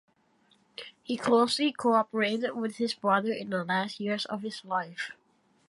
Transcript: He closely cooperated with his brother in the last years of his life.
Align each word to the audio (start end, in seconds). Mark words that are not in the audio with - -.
He 1.03 1.15
closely 1.15 1.71
cooperated 1.71 2.55
with 2.55 2.77
his 2.77 2.95
brother 2.95 3.31
in 3.31 3.51
the 3.51 3.63
last 3.63 3.99
years 3.99 4.25
of 4.25 4.41
his 4.41 4.65
life. 4.65 5.11